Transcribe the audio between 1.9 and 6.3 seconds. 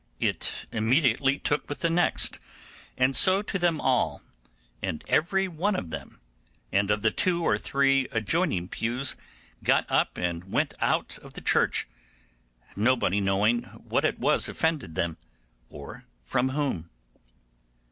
next, and so to them all; and every one of them,